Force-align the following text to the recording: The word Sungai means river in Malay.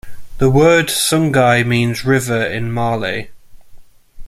The 0.39 0.49
word 0.49 0.87
Sungai 0.87 1.63
means 1.63 2.03
river 2.03 2.43
in 2.43 2.73
Malay. 2.73 3.29